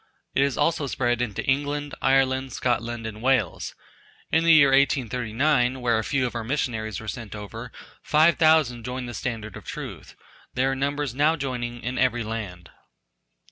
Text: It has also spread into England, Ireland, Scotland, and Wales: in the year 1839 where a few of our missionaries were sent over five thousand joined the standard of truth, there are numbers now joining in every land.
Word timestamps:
It 0.33 0.41
has 0.41 0.57
also 0.57 0.87
spread 0.87 1.21
into 1.21 1.45
England, 1.45 1.93
Ireland, 2.01 2.53
Scotland, 2.53 3.05
and 3.05 3.21
Wales: 3.21 3.75
in 4.31 4.43
the 4.43 4.51
year 4.51 4.69
1839 4.69 5.79
where 5.79 5.99
a 5.99 6.03
few 6.03 6.25
of 6.25 6.33
our 6.33 6.43
missionaries 6.43 6.99
were 6.99 7.07
sent 7.07 7.35
over 7.35 7.71
five 8.01 8.37
thousand 8.37 8.83
joined 8.83 9.07
the 9.07 9.13
standard 9.13 9.55
of 9.55 9.63
truth, 9.65 10.15
there 10.55 10.71
are 10.71 10.75
numbers 10.75 11.13
now 11.13 11.35
joining 11.35 11.83
in 11.83 11.99
every 11.99 12.23
land. 12.23 12.71